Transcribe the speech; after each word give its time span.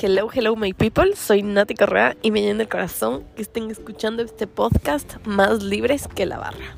Hello, 0.00 0.28
hello, 0.32 0.54
my 0.54 0.72
people. 0.74 1.16
Soy 1.16 1.42
Nati 1.42 1.74
Correa 1.74 2.16
y 2.22 2.30
me 2.30 2.40
llena 2.40 2.62
el 2.62 2.68
corazón 2.68 3.24
que 3.34 3.42
estén 3.42 3.68
escuchando 3.68 4.22
este 4.22 4.46
podcast 4.46 5.16
más 5.26 5.64
libres 5.64 6.06
que 6.06 6.24
la 6.24 6.38
barra. 6.38 6.76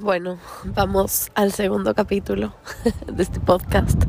Bueno, 0.00 0.38
vamos 0.66 1.30
al 1.34 1.52
segundo 1.52 1.94
capítulo 1.94 2.52
de 3.10 3.22
este 3.22 3.40
podcast. 3.40 4.04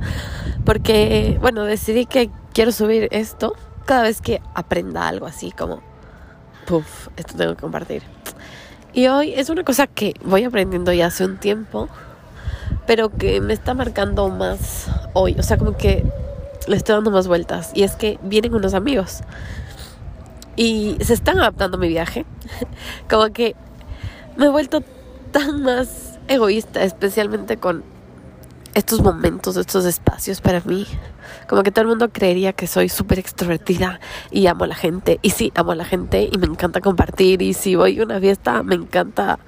Porque, 0.65 1.37
bueno, 1.39 1.63
decidí 1.63 2.05
que 2.05 2.29
quiero 2.51 2.73
subir 2.73 3.07
esto 3.11 3.55
cada 3.85 4.03
vez 4.03 4.19
que 4.19 4.41
aprenda 4.55 5.07
algo 5.07 5.25
así 5.25 5.51
como, 5.51 5.81
puff, 6.65 7.07
esto 7.15 7.37
tengo 7.37 7.55
que 7.55 7.61
compartir. 7.61 8.03
Y 8.91 9.07
hoy 9.07 9.31
es 9.33 9.49
una 9.49 9.63
cosa 9.63 9.87
que 9.87 10.15
voy 10.25 10.43
aprendiendo 10.43 10.91
ya 10.91 11.05
hace 11.05 11.23
un 11.23 11.37
tiempo 11.37 11.87
pero 12.87 13.09
que 13.09 13.41
me 13.41 13.53
está 13.53 13.73
marcando 13.73 14.29
más 14.29 14.87
hoy. 15.13 15.35
O 15.37 15.43
sea, 15.43 15.57
como 15.57 15.77
que 15.77 16.03
le 16.67 16.75
estoy 16.75 16.95
dando 16.95 17.11
más 17.11 17.27
vueltas. 17.27 17.71
Y 17.75 17.83
es 17.83 17.95
que 17.95 18.17
vienen 18.23 18.55
unos 18.55 18.73
amigos. 18.73 19.19
Y 20.55 20.97
se 21.01 21.13
están 21.13 21.37
adaptando 21.37 21.77
a 21.77 21.79
mi 21.79 21.89
viaje. 21.89 22.25
como 23.09 23.29
que 23.31 23.55
me 24.37 24.45
he 24.45 24.49
vuelto 24.49 24.81
tan 25.31 25.61
más 25.61 26.17
egoísta, 26.29 26.83
especialmente 26.83 27.57
con 27.57 27.83
estos 28.73 29.01
momentos, 29.01 29.57
estos 29.57 29.85
espacios 29.85 30.39
para 30.39 30.61
mí. 30.61 30.87
Como 31.49 31.63
que 31.63 31.71
todo 31.71 31.81
el 31.81 31.87
mundo 31.89 32.09
creería 32.09 32.53
que 32.53 32.67
soy 32.67 32.87
súper 32.87 33.19
extrovertida 33.19 33.99
y 34.31 34.47
amo 34.47 34.63
a 34.63 34.67
la 34.67 34.75
gente. 34.75 35.19
Y 35.21 35.31
sí, 35.31 35.51
amo 35.55 35.73
a 35.73 35.75
la 35.75 35.85
gente 35.85 36.29
y 36.31 36.37
me 36.37 36.45
encanta 36.45 36.79
compartir. 36.79 37.41
Y 37.41 37.53
si 37.53 37.75
voy 37.75 37.99
a 37.99 38.03
una 38.03 38.19
fiesta, 38.21 38.63
me 38.63 38.75
encanta 38.75 39.39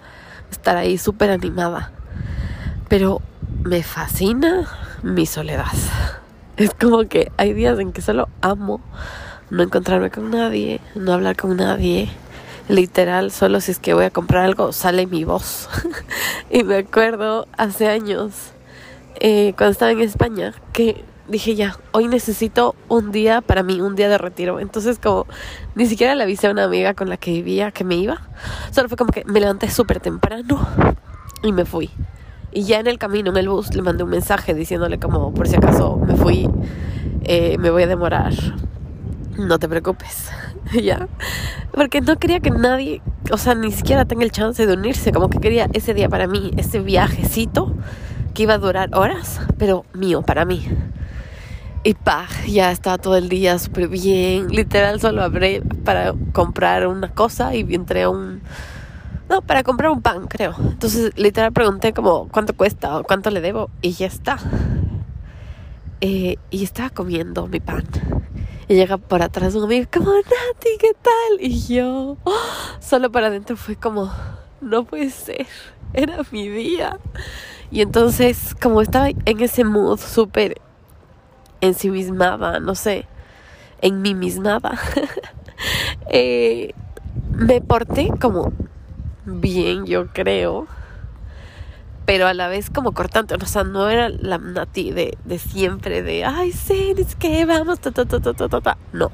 estar 0.52 0.76
ahí 0.76 0.98
súper 0.98 1.30
animada. 1.30 1.94
Pero 2.90 3.22
me 3.64 3.84
fascina 3.84 4.68
mi 5.04 5.26
soledad. 5.26 5.66
Es 6.58 6.74
como 6.74 7.08
que 7.08 7.32
hay 7.38 7.54
días 7.54 7.80
en 7.80 7.92
que 7.92 8.02
solo 8.02 8.30
amo 8.42 8.82
no 9.50 9.64
encontrarme 9.64 10.12
con 10.12 10.30
nadie, 10.30 10.80
no 10.96 11.14
hablar 11.14 11.36
con 11.36 11.58
nadie. 11.58 12.10
Literal, 12.68 13.32
solo 13.32 13.62
si 13.62 13.72
es 13.72 13.80
que 13.80 13.94
voy 13.94 14.06
a 14.06 14.12
comprar 14.12 14.46
algo, 14.46 14.72
sale 14.72 15.08
mi 15.08 15.24
voz. 15.24 15.68
y 16.50 16.64
me 16.64 16.78
acuerdo 16.78 17.48
hace 17.58 17.88
años, 17.88 18.34
eh, 19.20 19.54
cuando 19.58 19.72
estaba 19.72 19.92
en 19.92 20.02
España, 20.02 20.54
que 20.72 21.04
dije 21.28 21.56
ya, 21.56 21.78
hoy 21.92 22.08
necesito 22.08 22.76
un 22.88 23.12
día 23.12 23.42
para 23.42 23.64
mí, 23.64 23.82
un 23.82 23.96
día 23.96 24.08
de 24.08 24.18
retiro. 24.18 24.60
Entonces 24.60 25.00
como 25.00 25.26
ni 25.76 25.88
siquiera 25.88 26.16
le 26.16 26.24
avisé 26.24 26.48
a 26.48 26.52
una 26.52 26.66
amiga 26.66 26.94
con 26.94 27.10
la 27.10 27.18
que 27.18 27.32
vivía 27.32 27.72
que 27.72 27.84
me 27.84 27.96
iba. 27.96 28.22
Solo 28.72 28.88
fue 28.88 28.98
como 28.98 29.12
que 29.12 29.24
me 29.26 29.40
levanté 29.40 29.70
súper 29.70 30.00
temprano 30.00 30.68
y 31.42 31.52
me 31.52 31.66
fui. 31.66 31.90
Y 32.52 32.64
ya 32.64 32.80
en 32.80 32.88
el 32.88 32.98
camino, 32.98 33.30
en 33.32 33.38
el 33.38 33.50
bus, 33.50 33.76
le 33.76 33.82
mandé 33.82 34.04
un 34.04 34.10
mensaje 34.10 34.54
diciéndole 34.54 35.00
como, 35.00 35.34
por 35.34 35.48
si 35.48 35.56
acaso 35.56 35.98
me 35.98 36.16
fui, 36.16 36.50
eh, 37.24 37.58
me 37.60 37.70
voy 37.70 37.84
a 37.84 37.88
demorar. 37.88 38.34
No 39.38 39.60
te 39.60 39.70
preocupes, 39.70 40.30
¿ya? 40.84 41.08
Porque 41.72 42.02
no 42.02 42.18
quería 42.18 42.40
que 42.40 42.50
nadie, 42.50 43.02
o 43.32 43.38
sea, 43.38 43.56
ni 43.56 43.72
siquiera 43.72 44.06
tenga 44.06 44.24
el 44.24 44.32
chance 44.32 44.66
de 44.66 44.74
unirse. 44.74 45.12
Como 45.12 45.30
que 45.30 45.40
quería 45.40 45.70
ese 45.74 45.94
día 45.94 46.10
para 46.10 46.28
mí, 46.28 46.52
ese 46.58 46.80
viajecito 46.80 47.76
que 48.34 48.44
iba 48.44 48.56
a 48.56 48.58
durar 48.58 48.90
horas, 48.96 49.40
pero 49.58 49.86
mío, 49.94 50.24
para 50.24 50.44
mí. 50.46 50.68
Y 51.84 51.94
pa, 51.94 52.28
ya 52.48 52.72
estaba 52.72 52.98
todo 52.98 53.16
el 53.16 53.30
día 53.30 53.58
súper 53.58 53.88
bien. 53.88 54.50
Literal, 54.50 55.00
solo 55.00 55.24
abrí 55.24 55.62
para 55.86 56.14
comprar 56.34 56.88
una 56.88 57.12
cosa 57.14 57.56
y 57.56 57.62
entré 57.74 58.04
a 58.04 58.10
un 58.10 58.42
no, 59.30 59.44
para 59.44 59.64
comprar 59.64 59.92
un 59.92 60.02
pan, 60.02 60.28
creo. 60.28 60.56
Entonces, 60.60 61.12
literal 61.16 61.54
pregunté 61.54 61.94
como 61.94 62.28
cuánto 62.30 62.56
cuesta 62.56 62.98
o 62.98 63.04
cuánto 63.04 63.30
le 63.30 63.42
debo 63.42 63.70
y 63.82 63.92
ya 63.92 64.08
está. 64.08 64.40
Eh, 66.02 66.38
y 66.50 66.64
estaba 66.64 66.90
comiendo 66.90 67.48
mi 67.48 67.60
pan. 67.60 67.84
Y 68.68 68.74
llega 68.74 68.98
por 68.98 69.22
atrás 69.22 69.54
un 69.54 69.66
amigo, 69.66 69.88
como, 69.94 70.14
Nati, 70.14 70.70
¿qué 70.80 70.94
tal? 71.02 71.40
Y 71.40 71.62
yo, 71.68 72.18
solo 72.80 73.12
para 73.12 73.28
adentro 73.28 73.56
fue 73.56 73.76
como, 73.76 74.12
no 74.62 74.84
puede 74.84 75.12
ser, 75.12 75.46
era 75.94 76.18
mi 76.32 76.50
día. 76.50 76.98
Y 77.70 77.82
entonces, 77.82 78.56
como 78.60 78.82
estaba 78.82 79.10
en 79.10 79.42
ese 79.42 79.64
mood 79.64 80.00
súper 80.00 80.60
ensimismada, 81.62 82.60
no 82.60 82.74
sé, 82.74 83.06
en 83.82 84.02
mí 84.02 84.16
mismada, 84.16 84.80
eh, 86.10 86.74
me 87.32 87.62
porté 87.62 88.10
como 88.20 88.54
bien, 89.30 89.86
yo 89.86 90.08
creo. 90.08 90.68
Pero 92.06 92.28
a 92.28 92.34
la 92.34 92.48
vez 92.48 92.70
como 92.70 92.94
cortante, 92.94 93.36
o 93.36 93.46
sea, 93.46 93.64
no 93.64 93.88
era 93.88 94.10
la 94.10 94.40
Nati 94.40 94.92
de, 94.92 95.18
de 95.26 95.38
siempre, 95.38 96.02
de, 96.02 96.26
ay, 96.26 96.52
sí, 96.52 96.96
es 96.98 97.16
que 97.16 97.46
vamos, 97.46 97.80
ta, 97.80 97.92
ta, 97.92 98.06
ta, 98.06 98.20
ta, 98.20 98.34
ta, 98.34 98.62
ta, 98.62 98.78
no. 98.94 99.12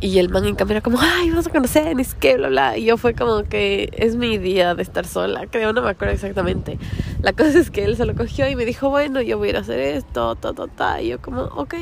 Y 0.00 0.18
el 0.18 0.28
man 0.28 0.44
en 0.44 0.54
cambio 0.54 0.74
era 0.76 0.82
como, 0.82 0.98
ay, 1.00 1.30
vamos 1.30 1.46
a 1.46 1.50
conocer, 1.50 1.98
es 1.98 2.14
que, 2.14 2.36
bla, 2.36 2.48
bla. 2.48 2.76
Y 2.76 2.84
yo 2.84 2.98
fue 2.98 3.14
como 3.14 3.44
que 3.44 3.88
es 3.94 4.16
mi 4.16 4.36
día 4.36 4.74
de 4.74 4.82
estar 4.82 5.06
sola, 5.06 5.46
creo, 5.50 5.72
no 5.72 5.80
me 5.80 5.88
acuerdo 5.88 6.12
exactamente. 6.12 6.78
La 7.22 7.32
cosa 7.32 7.58
es 7.58 7.70
que 7.70 7.84
él 7.84 7.96
se 7.96 8.04
lo 8.04 8.14
cogió 8.14 8.46
y 8.46 8.54
me 8.54 8.66
dijo, 8.66 8.90
bueno, 8.90 9.22
yo 9.22 9.38
voy 9.38 9.48
a 9.48 9.50
ir 9.52 9.56
a 9.56 9.60
hacer 9.60 9.80
esto, 9.80 10.36
ta, 10.36 10.52
ta, 10.52 10.66
ta. 10.66 11.00
Y 11.00 11.08
yo 11.08 11.22
como, 11.22 11.44
ok, 11.44 11.74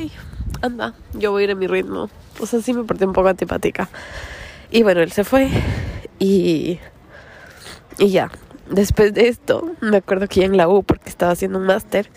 anda, 0.61 0.93
yo 1.11 1.31
voy 1.31 1.41
a 1.41 1.45
ir 1.47 1.51
a 1.51 1.55
mi 1.55 1.67
ritmo. 1.67 2.09
O 2.39 2.45
sea, 2.45 2.61
sí 2.61 2.73
me 2.73 2.85
porté 2.85 3.05
un 3.05 3.11
poco 3.11 3.27
antipática. 3.27 3.89
Y 4.71 4.83
bueno, 4.83 5.01
él 5.01 5.11
se 5.11 5.25
fue 5.25 5.49
y, 6.23 6.79
y 7.97 8.09
ya, 8.09 8.31
después 8.69 9.13
de 9.13 9.27
esto, 9.27 9.73
me 9.81 9.97
acuerdo 9.97 10.29
que 10.29 10.39
ya 10.39 10.45
en 10.45 10.55
la 10.55 10.69
U, 10.69 10.83
porque 10.83 11.09
estaba 11.09 11.33
haciendo 11.33 11.59
un 11.59 11.65
máster, 11.65 12.09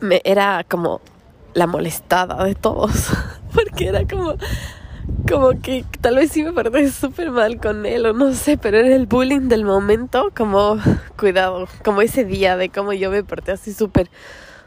me 0.00 0.20
era 0.24 0.64
como 0.68 1.00
la 1.54 1.68
molestada 1.68 2.42
de 2.42 2.56
todos, 2.56 3.10
porque 3.54 3.86
era 3.86 4.04
como, 4.04 4.34
como 5.30 5.50
que 5.62 5.84
tal 6.00 6.16
vez 6.16 6.32
sí 6.32 6.42
me 6.42 6.52
porté 6.52 6.90
súper 6.90 7.30
mal 7.30 7.60
con 7.60 7.86
él 7.86 8.06
o 8.06 8.12
no 8.12 8.34
sé, 8.34 8.58
pero 8.58 8.78
era 8.78 8.96
el 8.96 9.06
bullying 9.06 9.48
del 9.48 9.64
momento, 9.64 10.32
como 10.36 10.76
cuidado, 11.16 11.68
como 11.84 12.02
ese 12.02 12.24
día 12.24 12.56
de 12.56 12.68
cómo 12.68 12.92
yo 12.92 13.12
me 13.12 13.22
porté 13.22 13.52
así 13.52 13.72
súper 13.72 14.10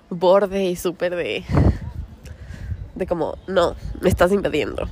borde 0.10 0.64
y 0.64 0.78
súper 0.78 1.18
de, 1.18 1.44
de 2.96 3.08
como, 3.08 3.38
no, 3.48 3.76
me 4.00 4.08
estás 4.08 4.32
invadiendo. 4.32 4.88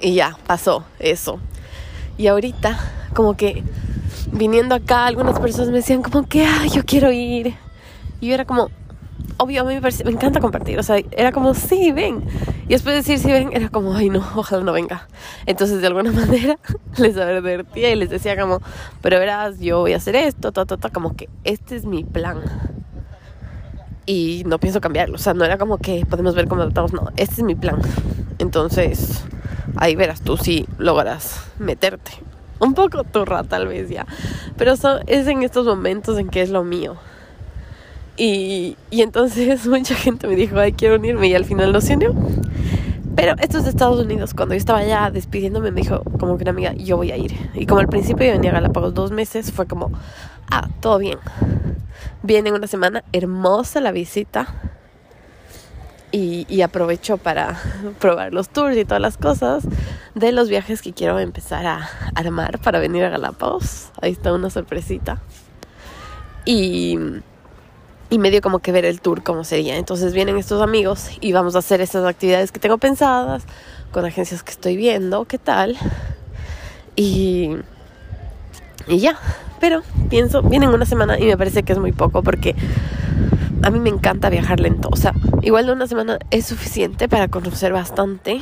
Y 0.00 0.14
ya, 0.14 0.36
pasó 0.46 0.84
eso. 0.98 1.38
Y 2.18 2.26
ahorita, 2.26 2.78
como 3.14 3.36
que 3.36 3.62
viniendo 4.32 4.74
acá, 4.74 5.06
algunas 5.06 5.38
personas 5.38 5.68
me 5.68 5.76
decían 5.76 6.02
como 6.02 6.26
que, 6.28 6.44
ay, 6.44 6.70
yo 6.70 6.84
quiero 6.84 7.12
ir. 7.12 7.54
Y 8.20 8.28
yo 8.28 8.34
era 8.34 8.44
como, 8.44 8.70
obvio, 9.38 9.62
a 9.62 9.64
mí 9.64 9.74
me, 9.74 9.80
me 9.80 10.10
encanta 10.10 10.40
compartir. 10.40 10.78
O 10.78 10.82
sea, 10.82 10.98
era 11.10 11.32
como, 11.32 11.54
sí, 11.54 11.92
ven. 11.92 12.24
Y 12.68 12.70
después 12.70 12.94
de 12.94 13.00
decir, 13.00 13.18
sí, 13.18 13.28
ven, 13.28 13.50
era 13.52 13.68
como, 13.68 13.94
ay, 13.94 14.10
no, 14.10 14.26
ojalá 14.34 14.62
no 14.62 14.72
venga. 14.72 15.08
Entonces, 15.46 15.80
de 15.80 15.86
alguna 15.86 16.12
manera, 16.12 16.58
les 16.96 17.16
advertía 17.16 17.90
y 17.90 17.96
les 17.96 18.10
decía 18.10 18.38
como, 18.38 18.60
pero 19.02 19.18
verás, 19.18 19.58
yo 19.60 19.80
voy 19.80 19.92
a 19.92 19.96
hacer 19.96 20.16
esto, 20.16 20.52
ta, 20.52 20.64
ta, 20.64 20.76
ta, 20.76 20.90
como 20.90 21.16
que 21.16 21.28
este 21.44 21.76
es 21.76 21.84
mi 21.84 22.04
plan. 22.04 22.40
Y 24.04 24.44
no 24.46 24.58
pienso 24.58 24.80
cambiarlo. 24.80 25.16
O 25.16 25.18
sea, 25.18 25.34
no 25.34 25.44
era 25.44 25.58
como 25.58 25.78
que 25.78 26.06
podemos 26.06 26.34
ver 26.34 26.48
cómo 26.48 26.62
tratamos, 26.62 26.92
no, 26.92 27.08
este 27.16 27.36
es 27.36 27.42
mi 27.42 27.54
plan. 27.54 27.80
Entonces, 28.38 29.24
ahí 29.76 29.96
verás 29.96 30.20
tú 30.20 30.36
si 30.36 30.66
logras 30.78 31.40
meterte. 31.58 32.12
Un 32.58 32.74
poco 32.74 33.04
turra 33.04 33.44
tal 33.44 33.68
vez 33.68 33.90
ya, 33.90 34.06
pero 34.56 34.72
es 34.72 35.26
en 35.26 35.42
estos 35.42 35.66
momentos 35.66 36.18
en 36.18 36.28
que 36.28 36.40
es 36.40 36.50
lo 36.50 36.64
mío. 36.64 36.96
Y, 38.16 38.78
y 38.90 39.02
entonces 39.02 39.66
mucha 39.66 39.94
gente 39.94 40.26
me 40.26 40.36
dijo, 40.36 40.58
ay, 40.58 40.72
quiero 40.72 40.96
unirme 40.96 41.28
y 41.28 41.34
al 41.34 41.44
final 41.44 41.72
no 41.72 41.80
se 41.80 41.94
unió. 41.94 42.14
Pero 43.14 43.34
esto 43.38 43.58
es 43.58 43.64
de 43.64 43.70
Estados 43.70 44.04
Unidos. 44.04 44.34
Cuando 44.34 44.54
yo 44.54 44.58
estaba 44.58 44.84
ya 44.84 45.10
despidiéndome, 45.10 45.70
me 45.70 45.80
dijo 45.80 46.02
como 46.18 46.36
que 46.36 46.44
una 46.44 46.50
amiga, 46.50 46.72
yo 46.74 46.96
voy 46.96 47.12
a 47.12 47.16
ir. 47.16 47.34
Y 47.54 47.66
como 47.66 47.80
al 47.80 47.88
principio 47.88 48.26
yo 48.26 48.32
venía 48.32 48.50
a 48.50 48.54
Galápagos 48.54 48.94
dos 48.94 49.10
meses, 49.10 49.52
fue 49.52 49.66
como, 49.66 49.90
ah, 50.50 50.68
todo 50.80 50.98
bien. 50.98 51.18
Viene 52.22 52.52
una 52.52 52.66
semana, 52.66 53.04
hermosa 53.12 53.80
la 53.80 53.92
visita 53.92 54.75
y, 56.12 56.62
aprovecho 56.62 57.18
para 57.18 57.60
probar 57.98 58.32
los 58.32 58.48
tours 58.48 58.76
y 58.76 58.84
todas 58.84 59.00
las 59.00 59.16
cosas 59.16 59.64
de 60.14 60.32
los 60.32 60.48
viajes 60.48 60.82
que 60.82 60.92
quiero 60.92 61.18
empezar 61.18 61.66
a 61.66 61.88
armar 62.14 62.58
para 62.58 62.78
venir 62.78 63.04
a 63.04 63.10
Galápagos. 63.10 63.90
Ahí 64.00 64.12
está 64.12 64.32
una 64.32 64.50
sorpresita. 64.50 65.20
Y, 66.44 66.98
y 68.08 68.18
medio 68.18 68.40
como 68.40 68.60
que 68.60 68.72
ver 68.72 68.84
el 68.84 69.00
tour 69.00 69.22
cómo 69.22 69.44
sería. 69.44 69.76
Entonces 69.76 70.14
vienen 70.14 70.38
estos 70.38 70.62
amigos 70.62 71.10
y 71.20 71.32
vamos 71.32 71.56
a 71.56 71.58
hacer 71.58 71.80
esas 71.80 72.04
actividades 72.04 72.52
que 72.52 72.60
tengo 72.60 72.78
pensadas 72.78 73.44
con 73.92 74.04
agencias 74.04 74.42
que 74.42 74.52
estoy 74.52 74.76
viendo, 74.76 75.24
qué 75.24 75.38
tal. 75.38 75.76
Y, 76.94 77.56
y 78.86 79.00
ya, 79.00 79.18
pero 79.60 79.82
pienso, 80.08 80.42
vienen 80.42 80.70
una 80.70 80.86
semana 80.86 81.18
y 81.18 81.26
me 81.26 81.36
parece 81.36 81.62
que 81.62 81.72
es 81.72 81.78
muy 81.78 81.92
poco 81.92 82.22
porque 82.22 82.54
a 83.62 83.70
mí 83.70 83.78
me 83.78 83.90
encanta 83.90 84.30
viajar 84.30 84.60
lento. 84.60 84.88
O 84.92 84.96
sea, 84.96 85.12
igual 85.42 85.66
de 85.66 85.72
una 85.72 85.86
semana 85.86 86.18
es 86.30 86.46
suficiente 86.46 87.08
para 87.08 87.28
conocer 87.28 87.72
bastante, 87.72 88.40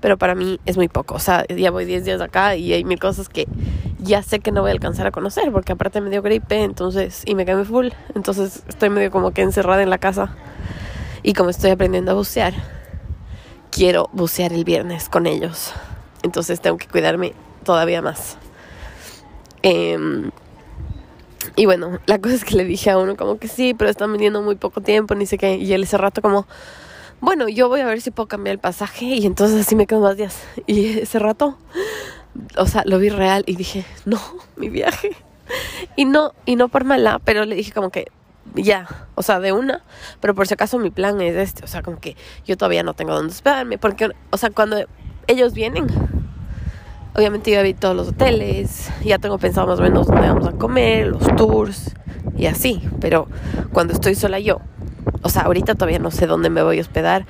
pero 0.00 0.16
para 0.18 0.34
mí 0.34 0.60
es 0.66 0.76
muy 0.76 0.88
poco. 0.88 1.14
O 1.14 1.18
sea, 1.18 1.44
ya 1.48 1.70
voy 1.70 1.84
10 1.84 2.04
días 2.04 2.20
acá 2.20 2.56
y 2.56 2.72
hay 2.72 2.84
mil 2.84 2.98
cosas 2.98 3.28
que 3.28 3.46
ya 3.98 4.22
sé 4.22 4.40
que 4.40 4.52
no 4.52 4.62
voy 4.62 4.70
a 4.70 4.72
alcanzar 4.72 5.06
a 5.06 5.10
conocer, 5.10 5.52
porque 5.52 5.72
aparte 5.72 6.00
me 6.00 6.10
dio 6.10 6.22
gripe, 6.22 6.62
entonces, 6.62 7.22
y 7.26 7.34
me 7.34 7.44
quedé 7.44 7.64
full, 7.64 7.88
entonces 8.14 8.62
estoy 8.66 8.88
medio 8.88 9.10
como 9.10 9.32
que 9.32 9.42
encerrada 9.42 9.82
en 9.82 9.90
la 9.90 9.98
casa. 9.98 10.34
Y 11.22 11.34
como 11.34 11.50
estoy 11.50 11.70
aprendiendo 11.70 12.12
a 12.12 12.14
bucear, 12.14 12.54
quiero 13.70 14.08
bucear 14.12 14.52
el 14.52 14.64
viernes 14.64 15.08
con 15.08 15.26
ellos. 15.26 15.74
Entonces 16.22 16.60
tengo 16.60 16.78
que 16.78 16.86
cuidarme 16.86 17.34
todavía 17.64 18.00
más. 18.00 18.38
Em, 19.62 20.30
y 21.60 21.66
bueno, 21.66 21.98
la 22.06 22.18
cosa 22.18 22.36
es 22.36 22.44
que 22.46 22.56
le 22.56 22.64
dije 22.64 22.88
a 22.88 22.96
uno 22.96 23.16
como 23.16 23.38
que 23.38 23.46
sí, 23.46 23.74
pero 23.74 23.90
están 23.90 24.10
vendiendo 24.10 24.40
muy 24.40 24.54
poco 24.54 24.80
tiempo, 24.80 25.14
ni 25.14 25.26
sé 25.26 25.36
qué. 25.36 25.56
Y 25.56 25.74
él 25.74 25.82
ese 25.82 25.98
rato 25.98 26.22
como, 26.22 26.46
bueno, 27.20 27.50
yo 27.50 27.68
voy 27.68 27.80
a 27.82 27.84
ver 27.84 28.00
si 28.00 28.10
puedo 28.10 28.28
cambiar 28.28 28.54
el 28.54 28.58
pasaje 28.58 29.04
y 29.04 29.26
entonces 29.26 29.60
así 29.60 29.76
me 29.76 29.86
quedo 29.86 30.00
más 30.00 30.16
días. 30.16 30.42
Y 30.66 31.00
ese 31.00 31.18
rato, 31.18 31.58
o 32.56 32.64
sea, 32.64 32.82
lo 32.86 32.98
vi 32.98 33.10
real 33.10 33.44
y 33.46 33.56
dije, 33.56 33.84
no, 34.06 34.18
mi 34.56 34.70
viaje. 34.70 35.10
Y 35.96 36.06
no, 36.06 36.32
y 36.46 36.56
no 36.56 36.68
por 36.68 36.84
mala, 36.84 37.20
pero 37.22 37.44
le 37.44 37.56
dije 37.56 37.72
como 37.72 37.90
que 37.90 38.06
ya, 38.54 38.88
o 39.14 39.22
sea, 39.22 39.38
de 39.38 39.52
una, 39.52 39.84
pero 40.20 40.34
por 40.34 40.46
si 40.48 40.54
acaso 40.54 40.78
mi 40.78 40.90
plan 40.90 41.20
es 41.20 41.36
este, 41.36 41.62
o 41.62 41.68
sea, 41.68 41.82
como 41.82 42.00
que 42.00 42.16
yo 42.46 42.56
todavía 42.56 42.82
no 42.82 42.94
tengo 42.94 43.12
dónde 43.12 43.34
hospedarme, 43.34 43.76
porque, 43.76 44.12
o 44.30 44.36
sea, 44.38 44.48
cuando 44.48 44.78
ellos 45.26 45.52
vienen, 45.52 45.88
obviamente 47.14 47.50
yo 47.50 47.62
vi 47.62 47.74
todos 47.74 47.96
los 47.96 48.08
hoteles, 48.08 48.90
ya 49.04 49.18
tengo 49.18 49.38
pensado 49.38 49.66
más 49.66 49.78
o 49.78 49.82
menos 49.82 50.06
dónde 50.06 50.28
vamos 50.28 50.46
a 50.46 50.52
comer, 50.52 51.08
los 51.08 51.24
tours 51.36 51.94
y 52.36 52.46
así, 52.46 52.82
pero 53.00 53.28
cuando 53.72 53.92
estoy 53.92 54.14
sola 54.14 54.38
yo, 54.38 54.60
o 55.22 55.28
sea, 55.28 55.42
ahorita 55.42 55.74
todavía 55.74 55.98
no 55.98 56.10
sé 56.10 56.26
dónde 56.26 56.50
me 56.50 56.62
voy 56.62 56.78
a 56.78 56.80
hospedar 56.80 57.26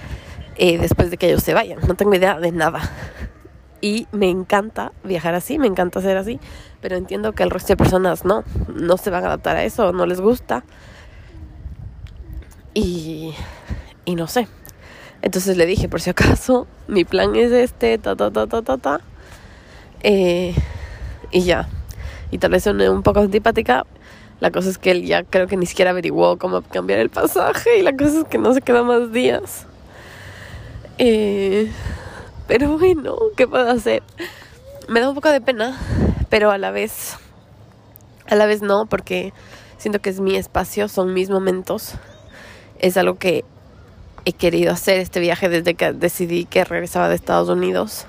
eh, 0.56 0.78
después 0.78 1.10
de 1.10 1.16
que 1.16 1.28
ellos 1.28 1.42
se 1.42 1.54
vayan, 1.54 1.78
no 1.86 1.94
tengo 1.94 2.14
idea 2.14 2.38
de 2.38 2.52
nada. 2.52 2.80
Y 3.82 4.06
me 4.12 4.28
encanta 4.28 4.92
viajar 5.04 5.34
así, 5.34 5.58
me 5.58 5.66
encanta 5.66 6.02
ser 6.02 6.18
así, 6.18 6.38
pero 6.82 6.96
entiendo 6.96 7.32
que 7.32 7.42
el 7.42 7.50
resto 7.50 7.68
de 7.68 7.76
personas 7.78 8.26
no, 8.26 8.44
no 8.68 8.98
se 8.98 9.08
van 9.08 9.24
a 9.24 9.28
adaptar 9.28 9.56
a 9.56 9.64
eso, 9.64 9.92
no 9.92 10.04
les 10.04 10.20
gusta. 10.20 10.64
Y, 12.74 13.32
y 14.04 14.16
no 14.16 14.26
sé. 14.26 14.48
Entonces 15.22 15.56
le 15.56 15.64
dije, 15.64 15.88
por 15.88 16.02
si 16.02 16.10
acaso, 16.10 16.66
mi 16.88 17.06
plan 17.06 17.34
es 17.36 17.52
este, 17.52 17.96
ta, 17.96 18.16
ta, 18.16 18.30
ta, 18.30 18.46
ta, 18.46 18.60
ta, 18.60 18.76
ta. 18.76 19.00
Eh, 20.02 20.55
y 21.31 21.43
ya. 21.43 21.69
Y 22.31 22.38
tal 22.38 22.50
vez 22.52 22.62
suene 22.62 22.88
un 22.88 23.02
poco 23.02 23.20
antipática. 23.20 23.87
La 24.41 24.50
cosa 24.50 24.70
es 24.70 24.79
que 24.79 24.91
él 24.93 25.05
ya 25.05 25.25
creo 25.25 25.47
que 25.47 25.56
ni 25.56 25.67
siquiera 25.67 25.91
averiguó 25.91 26.38
cómo 26.38 26.62
cambiar 26.62 27.00
el 27.00 27.11
pasaje. 27.11 27.79
Y 27.79 27.82
la 27.82 27.97
cosa 27.97 28.20
es 28.20 28.25
que 28.25 28.38
no 28.38 28.55
se 28.55 28.62
queda 28.62 28.82
más 28.82 29.12
días. 29.12 29.67
Eh, 30.99 31.70
pero 32.47 32.79
bueno, 32.79 33.17
¿qué 33.37 33.47
puedo 33.47 33.69
hacer? 33.70 34.02
Me 34.88 35.00
da 35.00 35.08
un 35.08 35.14
poco 35.14 35.31
de 35.31 35.41
pena, 35.41 35.79
pero 36.29 36.50
a 36.50 36.58
la 36.58 36.70
vez, 36.70 37.17
a 38.26 38.35
la 38.35 38.47
vez 38.47 38.61
no, 38.61 38.87
porque 38.87 39.32
siento 39.79 40.00
que 40.00 40.11
es 40.11 40.20
mi 40.20 40.37
espacio, 40.37 40.88
son 40.88 41.14
mis 41.14 41.31
momentos 41.31 41.94
es 42.81 42.97
algo 42.97 43.17
que 43.17 43.44
he 44.25 44.32
querido 44.32 44.73
hacer 44.73 44.99
este 44.99 45.20
viaje 45.20 45.49
desde 45.49 45.75
que 45.75 45.93
decidí 45.93 46.44
que 46.44 46.64
regresaba 46.64 47.08
de 47.08 47.14
Estados 47.14 47.49
Unidos. 47.49 48.06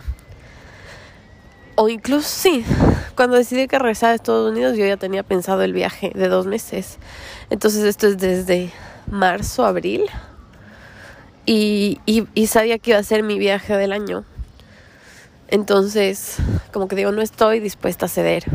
O 1.75 1.89
incluso 1.89 2.27
sí, 2.27 2.65
cuando 3.15 3.38
decidí 3.38 3.68
que 3.68 3.79
regresaba 3.79 4.12
de 4.12 4.18
Estados 4.18 4.51
Unidos 4.51 4.77
yo 4.77 4.85
ya 4.85 4.97
tenía 4.97 5.23
pensado 5.23 5.62
el 5.63 5.73
viaje 5.73 6.12
de 6.13 6.27
dos 6.27 6.45
meses. 6.45 6.97
Entonces 7.50 7.83
esto 7.83 8.07
es 8.07 8.18
desde 8.18 8.71
marzo, 9.07 9.65
abril. 9.65 10.06
Y, 11.45 12.00
y, 12.06 12.47
sabía 12.47 12.77
que 12.77 12.91
iba 12.91 13.00
a 13.00 13.03
ser 13.03 13.23
mi 13.23 13.39
viaje 13.39 13.75
del 13.75 13.94
año. 13.94 14.23
Entonces, 15.47 16.38
como 16.71 16.88
que 16.88 16.95
digo, 16.95 17.12
no 17.12 17.21
estoy 17.21 17.59
dispuesta 17.59 18.06
a 18.06 18.09
ceder. 18.09 18.45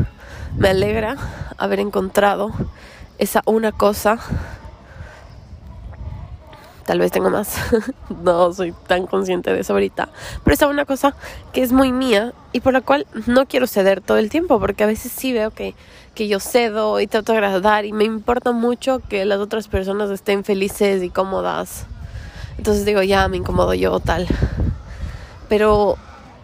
Me 0.57 0.69
alegra 0.69 1.17
haber 1.57 1.79
encontrado 1.79 2.51
esa 3.19 3.41
una 3.45 3.71
cosa 3.71 4.19
tal 6.87 6.99
vez 6.99 7.11
tengo 7.11 7.29
más, 7.29 7.57
no 8.23 8.53
soy 8.53 8.73
tan 8.87 9.07
consciente 9.07 9.51
de 9.53 9.59
eso 9.59 9.73
ahorita, 9.73 10.07
pero 10.43 10.53
es 10.53 10.61
una 10.61 10.85
cosa 10.85 11.13
que 11.51 11.61
es 11.61 11.73
muy 11.73 11.91
mía 11.91 12.33
y 12.53 12.61
por 12.61 12.71
la 12.71 12.79
cual 12.79 13.05
no 13.27 13.45
quiero 13.45 13.67
ceder 13.67 13.99
todo 13.99 14.17
el 14.17 14.29
tiempo, 14.29 14.57
porque 14.57 14.85
a 14.85 14.87
veces 14.87 15.11
sí 15.11 15.33
veo 15.33 15.51
que, 15.51 15.75
que 16.15 16.29
yo 16.29 16.39
cedo 16.39 17.01
y 17.01 17.07
trato 17.07 17.33
de 17.33 17.39
agradar 17.39 17.83
y 17.83 17.91
me 17.91 18.05
importa 18.05 18.53
mucho 18.53 19.01
que 19.09 19.25
las 19.25 19.39
otras 19.39 19.67
personas 19.67 20.09
estén 20.09 20.45
felices 20.45 21.03
y 21.03 21.09
cómodas. 21.09 21.85
Entonces 22.57 22.85
digo, 22.85 23.03
ya 23.03 23.27
me 23.27 23.37
incomodo 23.37 23.73
yo 23.73 23.99
tal. 23.99 24.25
Pero 25.49 25.97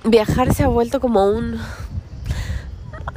viajar 0.03 0.53
se 0.53 0.63
ha 0.63 0.67
vuelto 0.67 0.99
como 0.99 1.25
un... 1.25 1.59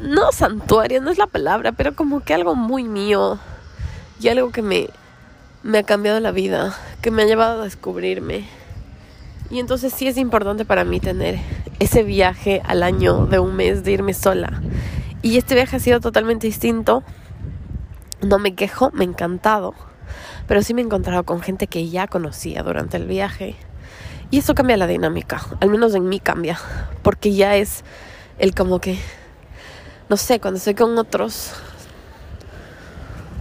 No 0.01 0.31
santuario, 0.31 1.03
no 1.03 1.11
es 1.11 1.19
la 1.19 1.27
palabra, 1.27 1.73
pero 1.73 1.97
como 1.97 2.21
que 2.21 2.35
algo 2.35 2.55
muy 2.55 2.85
mío 2.85 3.39
y 4.21 4.29
algo 4.29 4.53
que 4.53 4.63
me, 4.63 4.89
me 5.63 5.79
ha 5.79 5.83
cambiado 5.83 6.21
la 6.21 6.31
vida, 6.31 6.75
que 7.01 7.11
me 7.11 7.23
ha 7.23 7.27
llevado 7.27 7.61
a 7.61 7.65
descubrirme. 7.65 8.45
Y 9.51 9.61
entonces 9.61 9.93
sí 9.93 10.09
es 10.09 10.17
importante 10.17 10.65
para 10.65 10.85
mí 10.85 11.01
tener 11.01 11.39
ese 11.79 12.03
viaje 12.03 12.63
al 12.65 12.83
año 12.83 13.27
de 13.27 13.39
un 13.39 13.55
mes 13.55 13.85
de 13.85 13.93
irme 13.93 14.15
sola. 14.15 14.61
Y 15.23 15.39
este 15.39 15.55
viaje 15.55 15.77
ha 15.77 15.81
sido 15.81 16.01
totalmente 16.01 16.47
distinto. 16.47 17.03
No 18.23 18.39
me 18.39 18.55
quejo, 18.55 18.91
me 18.93 19.05
ha 19.05 19.09
encantado. 19.09 19.75
Pero 20.47 20.63
sí 20.63 20.75
me 20.75 20.83
he 20.83 20.85
encontrado 20.85 21.25
con 21.25 21.41
gente 21.43 21.67
que 21.67 21.89
ya 21.89 22.07
conocía 22.07 22.63
durante 22.63 22.97
el 22.97 23.07
viaje. 23.07 23.57
Y 24.31 24.39
eso 24.39 24.55
cambia 24.55 24.77
la 24.77 24.87
dinámica, 24.87 25.41
al 25.61 25.71
menos 25.71 25.95
en 25.95 26.09
mí 26.09 26.19
cambia. 26.19 26.59
Porque 27.03 27.33
ya 27.33 27.57
es 27.57 27.85
el 28.39 28.55
como 28.55 28.81
que, 28.81 28.99
no 30.09 30.17
sé, 30.17 30.41
cuando 30.41 30.59
estoy 30.59 30.75
con 30.75 30.99
otros, 30.99 31.53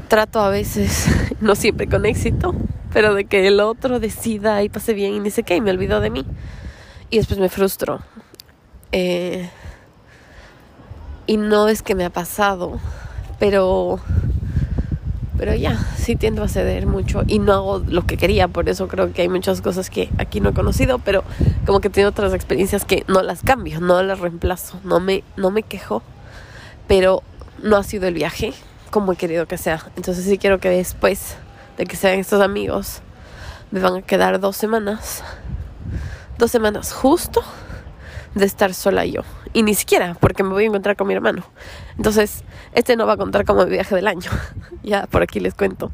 trato 0.08 0.40
a 0.40 0.50
veces, 0.50 1.08
no 1.42 1.56
siempre 1.56 1.88
con 1.88 2.06
éxito, 2.06 2.56
pero 2.94 3.14
de 3.14 3.26
que 3.26 3.48
el 3.48 3.60
otro 3.60 4.00
decida 4.00 4.64
y 4.64 4.70
pase 4.70 4.94
bien 4.94 5.14
y 5.14 5.20
ni 5.20 5.32
sé 5.32 5.44
qué, 5.44 5.56
y 5.56 5.62
me 5.62 5.72
olvido 5.72 6.00
de 6.00 6.10
mí. 6.10 6.26
Y 7.10 7.18
después 7.18 7.40
me 7.40 7.50
frustro. 7.50 8.00
Eh, 8.92 9.50
y 11.28 11.38
no 11.38 11.68
es 11.68 11.82
que 11.82 11.96
me 11.96 12.06
ha 12.06 12.10
pasado, 12.10 12.80
pero 13.40 14.00
pero 15.38 15.54
ya, 15.54 15.78
sí 15.98 16.16
tiendo 16.16 16.44
a 16.44 16.48
ceder 16.48 16.88
mucho 16.88 17.24
y 17.28 17.40
no 17.40 17.54
hago 17.54 17.80
lo 17.80 18.06
que 18.06 18.18
quería, 18.18 18.48
por 18.48 18.70
eso 18.70 18.88
creo 18.88 19.12
que 19.12 19.22
hay 19.22 19.30
muchas 19.30 19.62
cosas 19.62 19.90
que 19.90 20.10
aquí 20.18 20.40
no 20.40 20.50
he 20.50 20.54
conocido, 20.54 21.00
pero 21.00 21.24
como 21.66 21.82
que 21.82 21.90
tengo 21.90 22.08
otras 22.10 22.34
experiencias 22.34 22.86
que 22.86 23.04
no 23.08 23.22
las 23.22 23.42
cambio, 23.42 23.82
no 23.82 24.02
las 24.02 24.20
reemplazo, 24.20 24.80
no 24.84 25.00
me, 25.00 25.24
no 25.36 25.52
me 25.52 25.64
quejo, 25.64 26.04
pero 26.88 27.22
no 27.62 27.76
ha 27.76 27.84
sido 27.84 28.08
el 28.08 28.14
viaje, 28.14 28.54
como 28.96 29.12
he 29.12 29.18
querido 29.18 29.46
que 29.46 29.58
sea. 29.58 29.84
Entonces 29.98 30.24
sí 30.24 30.38
quiero 30.38 30.62
que 30.62 30.70
después 30.70 31.36
de 31.78 31.86
que 31.86 31.98
sean 31.98 32.18
estos 32.18 32.42
amigos, 32.42 33.02
me 33.70 33.82
van 33.82 33.98
a 33.98 34.02
quedar 34.02 34.40
dos 34.40 34.56
semanas. 34.56 35.22
Dos 36.38 36.50
semanas 36.50 36.94
justo 36.94 37.44
de 38.36 38.46
estar 38.46 38.74
sola 38.74 39.06
yo. 39.06 39.24
Y 39.52 39.64
ni 39.64 39.76
siquiera, 39.76 40.16
porque 40.18 40.44
me 40.44 40.52
voy 40.52 40.64
a 40.64 40.68
encontrar 40.68 40.96
con 40.96 41.10
mi 41.10 41.14
hermano. 41.14 41.44
Entonces, 41.98 42.46
este 42.72 42.96
no 42.96 43.06
va 43.06 43.14
a 43.14 43.18
contar 43.18 43.44
como 43.44 43.64
el 43.64 43.70
viaje 43.70 43.94
del 43.96 44.08
año. 44.08 44.32
ya 44.84 45.08
por 45.08 45.24
aquí 45.24 45.42
les 45.42 45.54
cuento. 45.54 45.92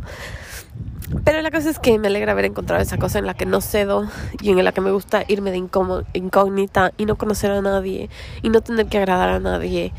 Pero 1.25 1.41
la 1.41 1.49
cosa 1.49 1.71
es 1.71 1.79
que 1.79 1.97
me 1.97 2.07
alegra 2.07 2.33
haber 2.33 2.45
encontrado 2.45 2.83
esa 2.83 2.99
cosa 2.99 3.17
en 3.17 3.25
la 3.25 3.33
que 3.33 3.47
no 3.47 3.61
cedo 3.61 4.07
y 4.43 4.51
en 4.51 4.63
la 4.63 4.73
que 4.73 4.81
me 4.81 4.91
gusta 4.91 5.23
irme 5.27 5.49
de 5.49 5.57
incógnita 5.57 6.91
y 6.97 7.07
no 7.07 7.15
conocer 7.15 7.49
a 7.49 7.63
nadie 7.63 8.11
y 8.43 8.49
no 8.49 8.61
tener 8.61 8.85
que 8.85 8.99
agradar 8.99 9.29
a 9.29 9.39
nadie 9.39 9.91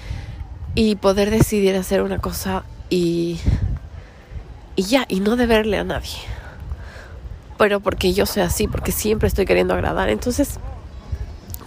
y 0.77 0.95
poder 0.95 1.31
decidir 1.31 1.75
hacer 1.75 2.01
una 2.01 2.19
cosa 2.19 2.63
y, 2.93 3.41
y 4.77 4.83
ya, 4.83 5.07
y 5.09 5.21
no 5.21 5.37
deberle 5.37 5.79
a 5.79 5.85
nadie. 5.85 6.19
Pero 7.57 7.81
porque 7.81 8.13
yo 8.13 8.27
soy 8.27 8.43
así, 8.43 8.69
porque 8.69 8.93
siempre 8.93 9.29
estoy 9.29 9.47
queriendo 9.47 9.73
agradar. 9.73 10.11
Entonces, 10.11 10.61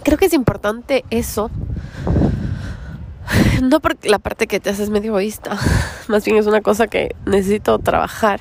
creo 0.04 0.18
que 0.18 0.26
es 0.26 0.32
importante 0.32 1.04
eso. 1.10 1.50
No 3.60 3.80
por 3.80 3.96
la 4.06 4.20
parte 4.20 4.46
que 4.46 4.60
te 4.60 4.70
haces 4.70 4.88
medio 4.88 5.10
egoísta, 5.10 5.58
más 6.08 6.24
bien 6.24 6.36
es 6.36 6.46
una 6.46 6.60
cosa 6.60 6.86
que 6.86 7.16
necesito 7.24 7.80
trabajar. 7.80 8.40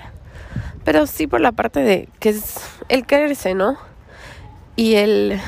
Pero 0.83 1.07
sí 1.07 1.25
por 1.25 1.41
la 1.41 1.53
parte 1.53 1.79
de 1.79 2.07
que 2.19 2.29
es 2.29 2.57
el 2.89 3.07
quererse, 3.07 3.55
¿no? 3.55 3.77
Y 4.75 4.95
el 4.95 5.41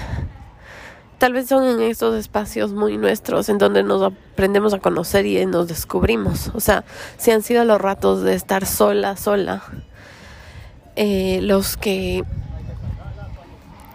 tal 1.18 1.34
vez 1.34 1.48
son 1.48 1.64
en 1.66 1.82
estos 1.82 2.16
espacios 2.16 2.74
muy 2.74 2.98
nuestros 2.98 3.50
en 3.50 3.58
donde 3.58 3.84
nos 3.84 4.02
aprendemos 4.04 4.74
a 4.74 4.80
conocer 4.80 5.26
y 5.26 5.44
nos 5.46 5.68
descubrimos. 5.68 6.52
O 6.54 6.60
sea, 6.60 6.84
si 7.18 7.32
han 7.32 7.42
sido 7.42 7.66
los 7.66 7.82
ratos 7.82 8.24
de 8.24 8.36
estar 8.36 8.66
sola, 8.66 9.18
sola, 9.18 9.64
eh, 10.96 11.40
los 11.42 11.78
que 11.78 12.24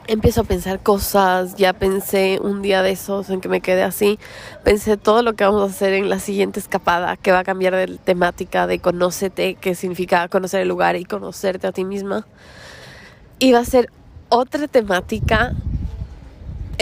empiezo 0.09 0.41
a 0.43 0.45
pensar 0.45 0.81
cosas, 0.81 1.55
ya 1.57 1.73
pensé 1.73 2.38
un 2.43 2.61
día 2.61 2.83
de 2.83 2.91
esos 2.91 3.31
en 3.31 3.41
que 3.41 3.49
me 3.49 3.61
quedé 3.61 3.83
así, 3.83 4.19
pensé 4.64 4.97
todo 4.97 5.23
lo 5.23 5.35
que 5.35 5.45
vamos 5.45 5.62
a 5.62 5.67
hacer 5.67 5.95
en 5.95 6.09
la 6.11 6.19
siguiente 6.19 6.59
escapada, 6.59 7.17
que 7.17 7.31
va 7.31 7.41
a 7.41 7.45
cambiar 7.45 7.75
de 7.75 7.99
temática 7.99 8.67
de 8.67 8.81
conócete, 8.81 9.55
que 9.55 9.75
significa 9.75 10.29
conocer 10.29 10.61
el 10.61 10.69
lugar 10.69 10.97
y 10.97 11.05
conocerte 11.05 11.69
a 11.69 11.73
ti 11.73 11.85
misma. 11.85 12.26
Y 13.38 13.52
va 13.52 13.61
a 13.61 13.64
ser 13.64 13.91
otra 14.29 14.67
temática 14.67 15.55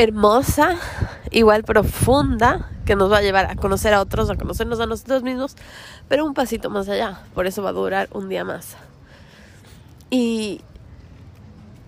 hermosa, 0.03 0.77
igual 1.31 1.63
profunda, 1.63 2.71
que 2.87 2.97
nos 2.97 3.13
va 3.13 3.19
a 3.19 3.23
llevar 3.23 3.47
a 3.47 3.57
conocer 3.57 3.93
a 3.93 4.01
otros, 4.01 4.31
a 4.31 4.37
conocernos 4.37 4.81
a 4.81 4.87
nosotros 4.87 5.23
mismos, 5.23 5.57
pero 6.09 6.25
un 6.25 6.35
pasito 6.35 6.71
más 6.71 6.89
allá. 6.89 7.21
Por 7.35 7.47
eso 7.47 7.63
va 7.63 7.71
a 7.71 7.73
durar 7.73 8.09
un 8.13 8.29
día 8.29 8.45
más. 8.45 8.77
Y 10.09 10.63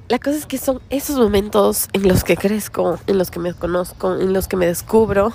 la 0.08 0.18
cosa 0.18 0.36
es 0.36 0.46
que 0.46 0.58
son 0.58 0.80
esos 0.90 1.16
momentos 1.16 1.88
en 1.94 2.06
los 2.06 2.22
que 2.22 2.36
crezco, 2.36 2.98
en 3.06 3.16
los 3.16 3.30
que 3.30 3.40
me 3.40 3.54
conozco, 3.54 4.14
en 4.14 4.32
los 4.32 4.46
que 4.46 4.56
me 4.56 4.66
descubro 4.66 5.32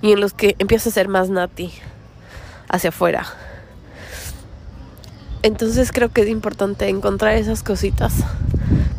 y 0.00 0.12
en 0.12 0.20
los 0.20 0.32
que 0.32 0.54
empiezo 0.58 0.90
a 0.90 0.92
ser 0.92 1.08
más 1.08 1.30
nati 1.30 1.72
hacia 2.68 2.90
afuera. 2.90 3.26
Entonces 5.42 5.90
creo 5.92 6.10
que 6.10 6.22
es 6.22 6.28
importante 6.28 6.88
encontrar 6.88 7.34
esas 7.36 7.62
cositas 7.62 8.14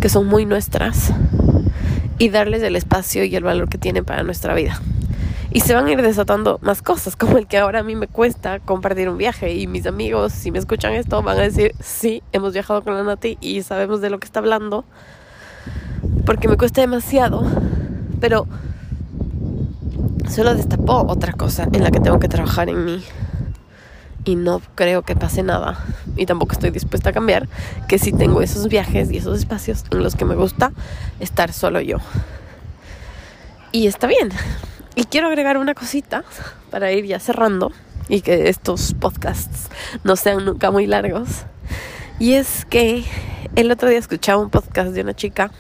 que 0.02 0.10
son 0.10 0.28
muy 0.28 0.46
nuestras 0.46 1.12
y 2.18 2.30
darles 2.30 2.64
el 2.64 2.76
espacio 2.76 3.24
y 3.24 3.36
el 3.36 3.44
valor 3.44 3.70
que 3.70 3.78
tienen 3.78 4.06
para 4.06 4.24
nuestra 4.24 4.54
vida. 4.54 4.82
Y 5.52 5.62
se 5.62 5.74
van 5.74 5.86
a 5.86 5.92
ir 5.92 6.02
desatando 6.02 6.60
más 6.62 6.82
cosas, 6.82 7.16
como 7.18 7.38
el 7.38 7.48
que 7.48 7.58
ahora 7.58 7.80
a 7.80 7.84
mí 7.84 7.96
me 7.96 8.08
cuesta 8.08 8.60
compartir 8.60 9.10
un 9.10 9.18
viaje. 9.18 9.54
Y 9.54 9.68
mis 9.68 9.86
amigos, 9.86 10.34
si 10.34 10.52
me 10.52 10.60
escuchan 10.60 10.94
esto, 10.94 11.22
van 11.22 11.38
a 11.38 11.44
decir, 11.44 11.74
sí, 11.80 12.24
hemos 12.34 12.54
viajado 12.54 12.84
con 12.84 12.94
la 12.94 13.04
Nati 13.04 13.38
y 13.40 13.62
sabemos 13.64 14.02
de 14.02 14.10
lo 14.10 14.20
que 14.20 14.26
está 14.26 14.40
hablando. 14.40 14.84
Porque 16.26 16.48
me 16.48 16.58
cuesta 16.58 16.82
demasiado. 16.82 17.46
Pero 18.20 18.48
solo 20.30 20.56
destapó 20.56 21.06
otra 21.08 21.34
cosa 21.34 21.68
en 21.72 21.84
la 21.84 21.92
que 21.92 22.00
tengo 22.00 22.20
que 22.20 22.28
trabajar 22.28 22.70
en 22.70 22.84
mí. 22.84 23.04
Y 24.26 24.36
no 24.36 24.62
creo 24.76 25.04
que 25.04 25.16
pase 25.16 25.44
nada. 25.44 25.78
Y 26.16 26.26
tampoco 26.26 26.54
estoy 26.54 26.72
dispuesta 26.72 27.12
a 27.12 27.14
cambiar. 27.14 27.48
Que 27.88 28.00
si 28.00 28.12
tengo 28.12 28.42
esos 28.42 28.68
viajes 28.68 29.12
y 29.12 29.18
esos 29.18 29.40
espacios 29.40 29.86
en 29.92 30.04
los 30.04 30.16
que 30.16 30.26
me 30.26 30.36
gusta 30.36 30.72
estar 31.20 31.54
solo 31.54 31.80
yo. 31.80 31.98
Y 33.72 33.88
está 33.88 34.08
bien. 34.08 34.30
Y 34.96 35.04
quiero 35.06 35.28
agregar 35.28 35.58
una 35.58 35.76
cosita 35.76 36.24
para 36.72 36.92
ir 36.92 37.06
ya 37.06 37.20
cerrando 37.20 37.72
y 38.08 38.22
que 38.22 38.50
estos 38.50 38.94
podcasts 38.94 39.70
no 40.04 40.16
sean 40.16 40.46
nunca 40.46 40.72
muy 40.72 40.88
largos. 40.88 41.46
Y 42.20 42.34
es 42.34 42.66
que 42.66 43.04
el 43.56 43.72
otro 43.72 43.90
día 43.90 44.00
escuchaba 44.00 44.42
un 44.42 44.50
podcast 44.50 44.92
de 44.92 45.02
una 45.02 45.14
chica 45.14 45.52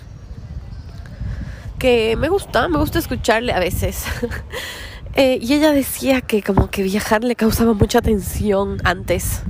que 1.79 2.15
me 2.15 2.29
gusta, 2.29 2.67
me 2.67 2.77
gusta 2.77 2.99
escucharle 2.99 3.51
a 3.53 3.59
veces. 3.59 4.05
Eh, 5.15 5.39
y 5.41 5.53
ella 5.53 5.71
decía 5.71 6.19
que 6.19 6.43
como 6.43 6.69
que 6.69 6.83
viajar 6.83 7.23
le 7.23 7.35
causaba 7.35 7.73
mucha 7.73 8.01
tensión 8.01 8.79
antes. 8.83 9.43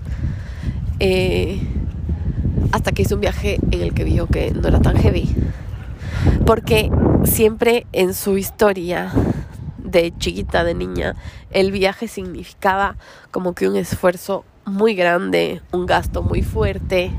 Eh, 1.00 1.60
hasta 2.72 2.91
que 2.91 3.01
hizo 3.01 3.15
un 3.15 3.22
viaje 3.22 3.57
en 3.72 3.81
el 3.81 3.93
que 3.93 4.03
vio 4.03 4.27
que 4.27 4.51
no 4.51 4.67
era 4.67 4.79
tan 4.79 4.95
heavy. 4.98 5.36
Porque 6.45 6.91
siempre 7.24 7.88
en 7.93 8.13
su 8.13 8.38
historia 8.38 9.12
de 9.79 10.13
chiquita, 10.17 10.63
de 10.63 10.75
niña, 10.75 11.15
el 11.50 11.72
viaje 11.72 12.07
significaba 12.07 12.98
como 13.31 13.53
que 13.53 13.67
un 13.67 13.75
esfuerzo 13.75 14.45
muy 14.65 14.93
grande, 14.93 15.62
un 15.72 15.88
gasto 15.88 16.22
muy 16.22 16.43
fuerte. 16.43 17.12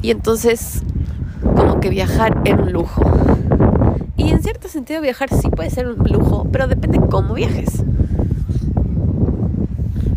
Y 0.00 0.12
entonces, 0.12 0.82
como 1.42 1.80
que 1.80 1.90
viajar 1.90 2.40
era 2.44 2.62
un 2.62 2.72
lujo. 2.72 3.02
Y 4.18 4.30
en 4.30 4.42
cierto 4.42 4.68
sentido 4.68 5.00
viajar 5.00 5.30
sí 5.30 5.48
puede 5.48 5.70
ser 5.70 5.88
un 5.88 5.96
lujo, 6.06 6.46
pero 6.52 6.66
depende 6.66 7.00
cómo 7.08 7.34
viajes. 7.34 7.82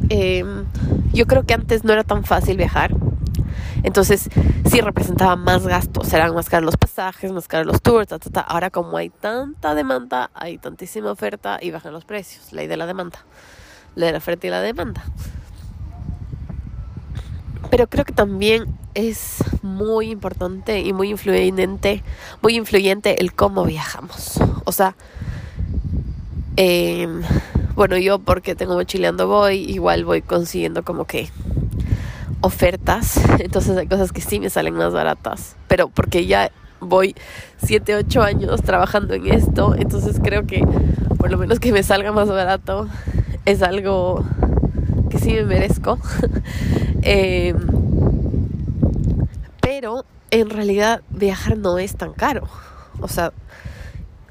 Em, 0.10 0.66
yo 1.14 1.28
creo 1.28 1.46
que 1.46 1.54
antes 1.54 1.86
no 1.86 1.94
era 1.94 2.04
tan 2.04 2.26
fácil 2.26 2.58
viajar. 2.58 2.94
Entonces 3.84 4.30
sí 4.66 4.82
representaba 4.82 5.36
más 5.36 5.66
gastos, 5.66 6.08
serán 6.08 6.34
más 6.34 6.50
caros 6.50 6.66
los 6.66 6.78
pasajes, 6.78 7.32
más 7.32 7.48
caros 7.48 7.68
los 7.68 7.82
tours, 7.82 8.10
Ahora 8.48 8.72
como 8.72 8.98
hay 8.98 9.10
tanta 9.10 9.76
demanda, 9.76 10.32
hay 10.34 10.58
tantísima 10.58 11.12
oferta 11.12 11.60
y 11.62 11.72
bajan 11.72 11.94
los 11.94 12.04
precios, 12.04 12.52
ley 12.54 12.68
de 12.68 12.78
la 12.78 12.88
demanda, 12.88 13.20
ley 13.96 14.08
de 14.08 14.12
la 14.14 14.18
oferta 14.18 14.48
y 14.48 14.50
la 14.50 14.62
demanda. 14.62 15.04
Pero 17.72 17.88
creo 17.88 18.06
que 18.06 18.14
también 18.14 18.66
es 18.94 19.44
muy 19.64 20.12
importante 20.12 20.82
y 20.82 20.94
muy 20.94 21.10
influyente, 21.10 22.04
muy 22.42 22.56
influyente 22.56 23.22
el 23.22 23.34
cómo 23.34 23.64
viajamos. 23.66 24.40
O 24.66 24.72
sea, 24.72 24.96
em, 26.58 27.22
bueno, 27.76 27.98
yo 27.98 28.20
porque 28.20 28.56
tengo 28.56 28.74
mochileando 28.74 29.28
voy, 29.28 29.60
igual 29.60 30.06
voy 30.06 30.22
consiguiendo 30.22 30.84
como 30.84 31.06
que 31.06 31.30
ofertas, 32.42 33.22
entonces 33.40 33.78
hay 33.78 33.88
cosas 33.88 34.12
que 34.12 34.22
sí 34.22 34.40
me 34.40 34.50
salen 34.50 34.76
más 34.76 34.94
baratas, 34.94 35.56
pero 35.68 35.88
porque 35.88 36.26
ya 36.26 36.52
voy 36.82 37.16
7, 37.64 37.96
8 37.96 38.22
años 38.22 38.62
trabajando 38.64 39.14
en 39.14 39.28
esto, 39.28 39.76
entonces 39.76 40.20
creo 40.22 40.46
que 40.46 40.66
por 41.18 41.32
lo 41.32 41.38
menos 41.38 41.60
que 41.60 41.72
me 41.72 41.84
salga 41.84 42.12
más 42.12 42.28
barato 42.28 42.88
es 43.46 43.62
algo 43.62 44.26
que 45.12 45.20
sí 45.20 45.34
me 45.34 45.44
merezco. 45.44 46.00
Em, 47.04 47.58
pero 49.60 50.06
en 50.30 50.50
realidad 50.50 51.02
viajar 51.10 51.58
no 51.58 51.80
es 51.80 51.96
tan 51.96 52.14
caro. 52.14 52.48
O 53.00 53.08
sea, 53.08 53.34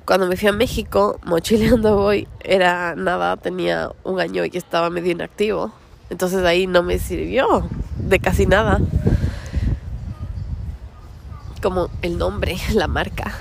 cuando 0.05 0.27
me 0.27 0.37
fui 0.37 0.49
a 0.49 0.53
México, 0.53 1.19
mochileando 1.25 1.97
voy, 1.97 2.29
era 2.43 2.95
nada, 2.97 3.37
tenía 3.37 3.91
un 4.05 4.21
año 4.21 4.45
y 4.45 4.57
estaba 4.57 4.89
medio 4.91 5.13
inactivo. 5.13 5.73
Entonces 6.11 6.45
ahí 6.45 6.67
no 6.67 6.83
me 6.83 6.99
sirvió 6.99 7.69
de 7.99 8.19
casi 8.19 8.47
nada. 8.47 8.81
Como 11.63 11.91
el 12.03 12.19
nombre, 12.19 12.57
la 12.75 12.87
marca. 12.87 13.33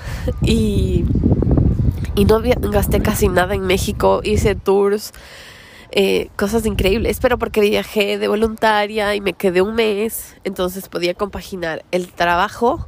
Y, 0.42 1.04
y 2.14 2.24
no 2.24 2.40
gasté 2.70 3.00
casi 3.00 3.28
nada 3.28 3.54
en 3.54 3.62
México. 3.62 4.20
Hice 4.22 4.54
tours, 4.54 5.12
eh, 5.92 6.30
cosas 6.36 6.66
increíbles, 6.66 7.18
pero 7.20 7.38
porque 7.38 7.60
viajé 7.60 8.18
de 8.18 8.28
voluntaria 8.28 9.14
y 9.14 9.20
me 9.20 9.32
quedé 9.32 9.60
un 9.62 9.74
mes. 9.74 10.36
Entonces 10.44 10.88
podía 10.88 11.14
compaginar 11.14 11.84
el 11.90 12.12
trabajo 12.12 12.86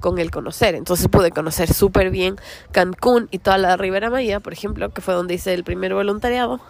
con 0.00 0.18
el 0.18 0.30
conocer. 0.30 0.74
Entonces 0.74 1.08
pude 1.08 1.30
conocer 1.30 1.72
súper 1.72 2.10
bien 2.10 2.36
Cancún 2.72 3.28
y 3.30 3.38
toda 3.38 3.58
la 3.58 3.76
Ribera 3.76 4.10
Maya, 4.10 4.40
por 4.40 4.52
ejemplo, 4.52 4.90
que 4.90 5.00
fue 5.00 5.14
donde 5.14 5.34
hice 5.34 5.54
el 5.54 5.62
primer 5.62 5.94
voluntariado. 5.94 6.60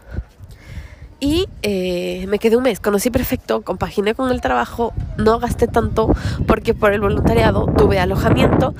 Y 1.20 1.48
eh, 1.62 2.24
me 2.28 2.38
quedé 2.38 2.56
un 2.56 2.62
mes, 2.62 2.80
conocí 2.80 3.10
perfecto, 3.10 3.60
compaginé 3.60 4.14
con 4.14 4.30
el 4.30 4.40
trabajo, 4.40 4.94
no 5.18 5.38
gasté 5.38 5.66
tanto 5.66 6.10
porque 6.46 6.72
por 6.72 6.94
el 6.94 7.00
voluntariado 7.02 7.66
tuve 7.76 7.98
alojamiento 7.98 8.74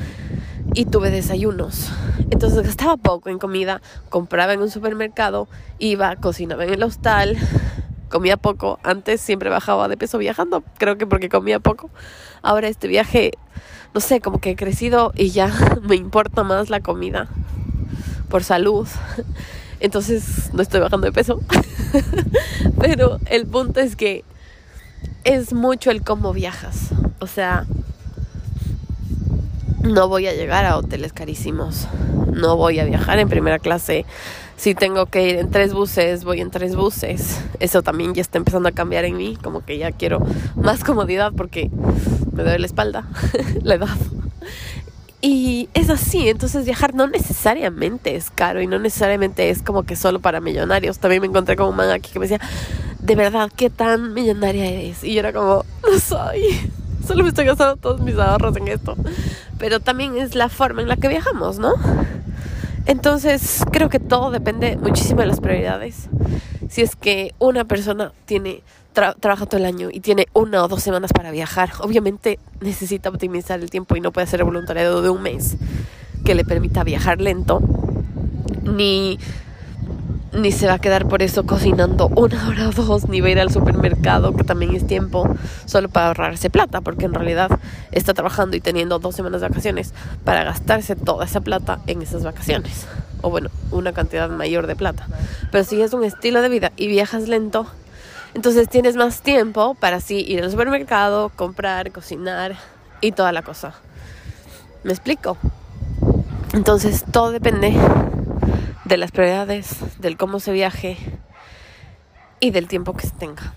y 0.75 0.87
tuve 0.87 1.11
desayunos. 1.11 1.91
Entonces 2.31 2.63
gastaba 2.63 2.97
poco 2.97 3.29
en 3.29 3.39
comida, 3.39 3.81
compraba 4.09 4.53
en 4.53 4.61
un 4.61 4.71
supermercado, 4.71 5.49
iba, 5.79 6.17
cocinaba 6.17 6.65
en 6.65 6.75
el 6.75 6.83
hostal, 6.83 7.37
comía 8.09 8.37
poco. 8.37 8.79
Antes 8.83 9.21
siempre 9.21 9.51
bajaba 9.51 9.89
de 9.89 9.97
peso 9.97 10.19
viajando, 10.19 10.63
creo 10.79 10.99
que 10.99 11.07
porque 11.07 11.29
comía 11.29 11.61
poco. 11.61 11.91
Ahora 12.43 12.69
este 12.69 12.89
viaje, 12.89 13.33
no 13.95 14.01
sé, 14.01 14.21
como 14.21 14.41
que 14.41 14.51
he 14.51 14.57
crecido 14.57 15.13
y 15.17 15.31
ya 15.31 15.53
me 15.83 15.97
importa 15.97 16.43
más 16.43 16.71
la 16.71 16.81
comida 16.81 17.29
por 18.29 18.45
salud. 18.45 18.87
Entonces 19.81 20.53
no 20.53 20.63
estoy 20.63 20.81
bajando 20.81 21.07
de 21.07 21.13
peso. 21.13 21.41
Pero 22.81 23.19
el 23.27 23.47
punto 23.47 23.81
es 23.81 23.97
que 23.97 24.25
es 25.25 25.53
mucho 25.53 25.91
el 25.91 26.03
cómo 26.03 26.33
viajas. 26.33 26.91
O 27.19 27.27
sea, 27.27 27.67
no 29.83 30.09
voy 30.09 30.27
a 30.27 30.33
llegar 30.33 30.65
a 30.65 30.77
hoteles 30.77 31.13
carísimos. 31.13 31.89
No 32.33 32.57
voy 32.57 32.79
a 32.79 32.85
viajar 32.85 33.19
en 33.19 33.29
primera 33.29 33.59
clase. 33.59 34.05
Si 34.57 34.75
tengo 34.75 35.07
que 35.07 35.29
ir 35.29 35.37
en 35.37 35.51
tres 35.51 35.73
buses, 35.73 36.25
voy 36.25 36.41
en 36.41 36.51
tres 36.51 36.77
buses. 36.77 37.41
Eso 37.61 37.83
también 37.83 38.15
ya 38.15 38.21
está 38.21 38.39
empezando 38.39 38.69
a 38.69 38.73
cambiar 38.73 39.05
en 39.05 39.17
mí. 39.17 39.39
Como 39.43 39.65
que 39.65 39.79
ya 39.79 39.91
quiero 39.93 40.21
más 40.55 40.85
comodidad 40.85 41.33
porque 41.35 41.71
me 42.33 42.43
duele 42.43 42.59
la 42.59 42.67
espalda, 42.67 43.07
la 43.63 43.75
edad. 43.75 43.97
Y 45.23 45.69
es 45.75 45.91
así, 45.91 46.31
entonces 46.31 46.65
viajar 46.65 46.95
no 46.95 47.07
necesariamente 47.07 48.17
es 48.17 48.31
caro 48.31 48.63
y 48.63 48.67
no 48.67 48.79
necesariamente 48.79 49.51
es 49.51 49.61
como 49.61 49.83
que 49.83 49.95
solo 49.95 50.21
para 50.21 50.41
millonarios. 50.41 50.99
También 50.99 51.21
me 51.21 51.29
encontré 51.29 51.57
con 51.57 51.69
un 51.69 51.77
man 51.77 51.91
aquí 51.91 52.11
que 52.11 52.19
me 52.19 52.27
decía, 52.27 52.41
de 53.01 53.15
verdad, 53.17 53.51
¿qué 53.55 53.69
tan 53.69 54.15
millonaria 54.15 54.65
eres? 54.65 55.05
Y 55.05 55.13
yo 55.13 55.21
era 55.21 55.33
como, 55.33 55.65
no 55.83 55.99
soy, 55.99 56.43
solo 57.11 57.25
me 57.25 57.31
estoy 57.31 57.45
gastando 57.45 57.75
todos 57.75 58.01
mis 58.01 58.17
ahorros 58.17 58.57
en 58.57 58.69
esto. 58.69 58.95
Pero 59.59 59.81
también 59.81 60.17
es 60.17 60.37
la 60.37 60.49
forma 60.49 60.81
en 60.81 60.87
la 60.87 60.97
que 60.97 61.09
viajamos, 61.09 61.59
¿no? 61.59 61.75
Entonces 62.87 63.65
creo 63.73 63.89
que 63.89 63.99
todo 63.99 64.31
depende 64.31 64.77
muchísimo 64.77 65.21
de 65.21 65.27
las 65.27 65.41
prioridades. 65.41 66.09
Si 66.69 66.83
es 66.83 66.95
que 66.95 67.35
una 67.41 67.65
persona 67.65 68.13
tiene 68.27 68.63
trabaja 68.93 69.47
todo 69.47 69.59
el 69.59 69.67
año 69.67 69.89
y 69.93 70.01
tiene 70.01 70.27
una 70.35 70.65
o 70.65 70.69
dos 70.69 70.83
semanas 70.83 71.13
para 71.13 71.33
viajar, 71.33 71.71
obviamente 71.81 72.39
necesita 72.61 73.09
optimizar 73.09 73.59
el 73.59 73.71
tiempo 73.71 73.97
y 73.97 74.01
no 74.01 74.13
puede 74.13 74.27
hacer 74.27 74.45
voluntariado 74.45 75.03
de 75.03 75.11
un 75.11 75.23
mes 75.23 75.57
que 76.25 76.35
le 76.35 76.45
permita 76.45 76.85
viajar 76.85 77.21
lento, 77.21 77.61
ni, 78.63 79.19
ni 80.33 80.53
se 80.53 80.67
va 80.67 80.75
a 80.75 80.79
quedar 80.79 81.09
por 81.09 81.23
eso 81.23 81.45
cocinando 81.45 82.09
una 82.09 82.49
hora 82.49 82.69
o 82.69 82.73
dos, 82.73 83.09
ni 83.09 83.21
va 83.21 83.29
a 83.29 83.31
ir 83.31 83.41
al 83.41 83.51
supermercado, 83.51 84.35
que 84.35 84.45
también 84.45 84.75
es 84.75 84.87
tiempo, 84.87 85.29
solo 85.67 85.89
para 85.89 86.09
ahorrarse 86.09 86.51
plata, 86.51 86.81
porque 86.81 87.07
en 87.07 87.15
realidad 87.15 87.51
está 87.91 88.15
trabajando 88.15 88.57
y 88.57 88.61
teniendo 88.61 88.99
dos 88.99 89.15
semanas 89.15 89.41
de 89.41 89.49
vacaciones 89.49 89.93
para 90.25 90.45
gastarse 90.45 90.95
toda 90.97 91.25
esa 91.25 91.41
plata 91.41 91.81
en 91.87 92.03
esas 92.03 92.23
vacaciones. 92.23 92.87
o 93.23 93.29
bueno, 93.29 93.51
una 93.71 93.93
cantidad 93.93 94.31
mayor 94.31 94.67
de 94.67 94.77
plata. 94.77 95.07
Pero 95.51 95.65
si 95.65 95.83
es 95.83 95.93
un 95.93 96.05
estilo 96.05 96.41
de 96.41 96.49
vida 96.49 96.73
y 96.77 96.87
viajas 96.87 97.29
lento, 97.29 97.67
entonces 98.33 98.69
tienes 98.69 98.97
más 98.97 99.21
tiempo 99.23 99.75
para 99.75 99.97
así 99.97 100.25
ir 100.27 100.43
al 100.43 100.51
supermercado, 100.51 101.31
comprar, 101.35 101.91
cocinar 101.91 102.57
y 103.01 103.13
toda 103.13 103.33
la 103.33 103.43
cosa. 103.43 103.75
¿Me 104.85 104.93
explico? 104.93 105.37
Entonces 106.55 107.05
todo 107.13 107.31
depende 107.33 107.75
de 108.91 108.97
las 108.97 109.13
prioridades, 109.13 109.77
del 110.01 110.17
cómo 110.17 110.41
se 110.41 110.51
viaje 110.51 110.97
y 112.41 112.51
del 112.51 112.67
tiempo 112.67 112.93
que 112.95 113.07
se 113.07 113.13
tenga. 113.13 113.55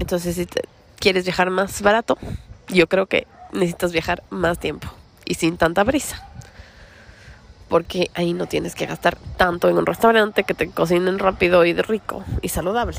Entonces 0.00 0.34
si 0.34 0.46
quieres 0.98 1.24
viajar 1.24 1.50
más 1.50 1.82
barato, 1.82 2.18
yo 2.66 2.88
creo 2.88 3.06
que 3.06 3.28
necesitas 3.52 3.92
viajar 3.92 4.24
más 4.28 4.58
tiempo 4.58 4.88
y 5.24 5.34
sin 5.34 5.56
tanta 5.56 5.84
prisa. 5.84 6.28
Porque 7.68 8.10
ahí 8.14 8.34
no 8.34 8.46
tienes 8.46 8.74
que 8.74 8.86
gastar 8.86 9.16
tanto 9.36 9.68
en 9.68 9.78
un 9.78 9.86
restaurante 9.86 10.42
que 10.42 10.52
te 10.52 10.68
cocinen 10.68 11.20
rápido 11.20 11.64
y 11.64 11.74
rico 11.74 12.24
y 12.42 12.48
saludable. 12.48 12.98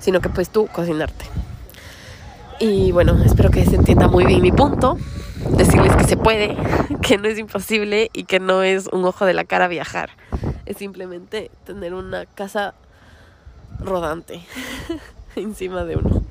Sino 0.00 0.20
que 0.20 0.28
puedes 0.28 0.50
tú 0.50 0.66
cocinarte. 0.66 1.24
Y 2.58 2.90
bueno, 2.90 3.16
espero 3.24 3.50
que 3.50 3.64
se 3.64 3.76
entienda 3.76 4.08
muy 4.08 4.26
bien 4.26 4.42
mi 4.42 4.50
punto. 4.50 4.98
Decirles 5.50 5.96
que 5.96 6.04
se 6.04 6.16
puede, 6.16 6.56
que 7.02 7.18
no 7.18 7.28
es 7.28 7.38
imposible 7.38 8.10
y 8.12 8.24
que 8.24 8.40
no 8.40 8.62
es 8.62 8.86
un 8.88 9.04
ojo 9.04 9.26
de 9.26 9.34
la 9.34 9.44
cara 9.44 9.68
viajar. 9.68 10.10
Es 10.66 10.76
simplemente 10.76 11.50
tener 11.64 11.94
una 11.94 12.26
casa 12.26 12.74
rodante 13.80 14.42
encima 15.36 15.84
de 15.84 15.96
uno. 15.96 16.22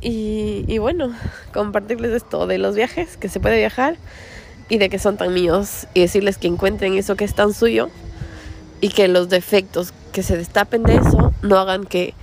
Y, 0.00 0.78
bueno, 0.78 1.12
compartirles 1.52 2.12
esto 2.12 2.46
de 2.46 2.58
los 2.58 2.76
viajes, 2.76 3.16
que 3.16 3.28
se 3.28 3.40
puede 3.40 3.56
viajar 3.56 3.96
y 4.68 4.78
de 4.78 4.90
que 4.90 4.98
son 4.98 5.16
tan 5.16 5.34
míos 5.34 5.88
y 5.92 6.00
decirles 6.00 6.38
que 6.38 6.46
encuentren 6.46 6.94
eso 6.94 7.16
que 7.16 7.24
es 7.24 7.34
tan 7.34 7.52
suyo 7.52 7.90
y 8.80 8.90
que 8.90 9.08
los 9.08 9.28
defectos 9.28 9.92
que 10.12 10.22
se 10.22 10.36
destapen 10.36 10.84
de 10.84 10.96
eso 10.96 11.32
no 11.42 11.58
hagan 11.58 11.84
que 11.84 12.14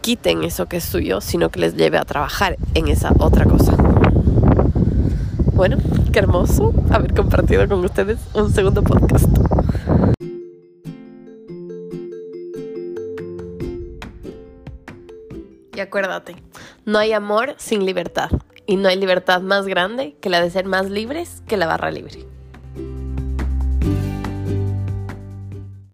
quiten 0.00 0.42
eso 0.42 0.66
que 0.66 0.78
es 0.78 0.84
suyo, 0.84 1.20
sino 1.20 1.50
que 1.50 1.60
les 1.60 1.76
lleve 1.76 1.98
a 1.98 2.04
trabajar 2.04 2.56
en 2.74 2.88
esa 2.88 3.12
otra 3.18 3.44
cosa. 3.44 3.85
Bueno, 5.56 5.78
qué 6.12 6.18
hermoso 6.18 6.74
haber 6.90 7.14
compartido 7.14 7.66
con 7.66 7.82
ustedes 7.82 8.18
un 8.34 8.52
segundo 8.52 8.82
podcast. 8.82 9.26
Y 15.74 15.80
acuérdate, 15.80 16.36
no 16.84 16.98
hay 16.98 17.14
amor 17.14 17.54
sin 17.56 17.86
libertad. 17.86 18.28
Y 18.66 18.76
no 18.76 18.88
hay 18.88 18.96
libertad 18.96 19.40
más 19.40 19.66
grande 19.66 20.16
que 20.20 20.28
la 20.28 20.42
de 20.42 20.50
ser 20.50 20.66
más 20.66 20.90
libres 20.90 21.42
que 21.46 21.56
la 21.56 21.66
barra 21.66 21.90
libre. 21.90 22.26